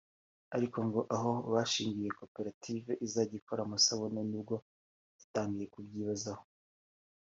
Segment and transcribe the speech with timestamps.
[0.55, 4.55] ariko ngo aho bashingiye koperative izajya ikora amasabune ni bwo
[5.19, 6.43] yatangiye kubyibazaho